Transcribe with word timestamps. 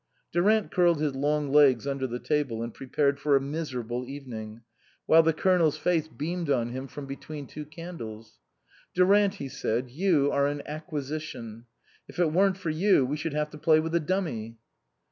Durant 0.31 0.71
curled 0.71 0.99
his 0.99 1.13
long 1.13 1.51
legs 1.51 1.85
under 1.85 2.07
the 2.07 2.17
table 2.17 2.63
and 2.63 2.73
prepared 2.73 3.19
for 3.19 3.35
a 3.35 3.39
miserable 3.39 4.03
evening, 4.07 4.61
while 5.05 5.21
the 5.21 5.31
Colonel's 5.31 5.77
face 5.77 6.07
beamed 6.07 6.49
on 6.49 6.69
him 6.71 6.87
from 6.87 7.05
between 7.05 7.45
two 7.45 7.65
candles." 7.65 8.39
Durant," 8.95 9.35
he 9.35 9.47
said," 9.47 9.91
you 10.01 10.31
are 10.31 10.47
an 10.47 10.63
acquisition. 10.65 11.67
If 12.07 12.17
it 12.17 12.31
wasn't 12.31 12.57
for 12.57 12.71
you 12.71 13.05
we 13.05 13.15
should 13.15 13.35
have 13.35 13.51
to 13.51 13.59
play 13.59 13.79
with 13.79 13.93
a 13.93 13.99
dummy." 13.99 14.57